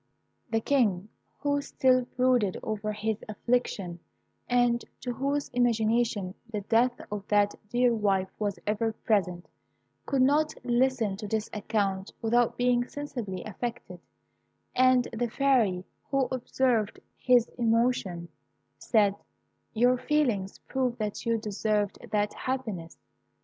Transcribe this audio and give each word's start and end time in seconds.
The 0.49 0.61
King, 0.61 1.09
who 1.41 1.61
still 1.61 2.05
brooded 2.17 2.57
over 2.63 2.91
his 2.91 3.23
affliction, 3.29 3.99
and 4.49 4.83
to 5.01 5.13
whose 5.13 5.49
imagination 5.49 6.33
the 6.51 6.61
death 6.61 6.99
of 7.11 7.27
that 7.27 7.53
dear 7.69 7.93
wife 7.93 8.31
was 8.39 8.57
ever 8.65 8.93
present, 8.93 9.47
could 10.07 10.23
not 10.23 10.55
listen 10.65 11.17
to 11.17 11.27
this 11.27 11.51
account 11.53 12.13
without 12.19 12.57
being 12.57 12.87
sensibly 12.87 13.43
affected, 13.43 13.99
and 14.75 15.07
the 15.13 15.29
Fairy, 15.29 15.83
who 16.09 16.27
observed 16.31 16.99
his 17.19 17.47
emotion, 17.59 18.29
said, 18.79 19.13
"Your 19.75 19.99
feelings 19.99 20.57
prove 20.67 20.97
that 20.97 21.27
you 21.27 21.37
deserved 21.37 21.99
that 22.11 22.33
happiness. 22.33 22.97